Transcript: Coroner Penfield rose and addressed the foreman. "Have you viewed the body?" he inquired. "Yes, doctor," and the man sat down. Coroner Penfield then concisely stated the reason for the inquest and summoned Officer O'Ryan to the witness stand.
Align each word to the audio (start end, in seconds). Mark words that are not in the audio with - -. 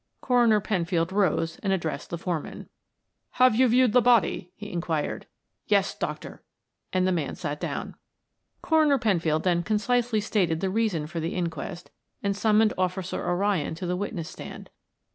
Coroner 0.19 0.59
Penfield 0.59 1.11
rose 1.11 1.59
and 1.59 1.71
addressed 1.71 2.09
the 2.09 2.17
foreman. 2.17 2.67
"Have 3.33 3.53
you 3.53 3.67
viewed 3.67 3.93
the 3.93 4.01
body?" 4.01 4.51
he 4.55 4.71
inquired. 4.71 5.27
"Yes, 5.67 5.93
doctor," 5.93 6.41
and 6.91 7.05
the 7.05 7.11
man 7.11 7.35
sat 7.35 7.59
down. 7.59 7.93
Coroner 8.63 8.97
Penfield 8.97 9.43
then 9.43 9.61
concisely 9.61 10.19
stated 10.19 10.59
the 10.59 10.71
reason 10.71 11.05
for 11.05 11.19
the 11.19 11.35
inquest 11.35 11.91
and 12.23 12.35
summoned 12.35 12.73
Officer 12.79 13.29
O'Ryan 13.29 13.75
to 13.75 13.85
the 13.85 13.95
witness 13.95 14.27
stand. 14.27 14.71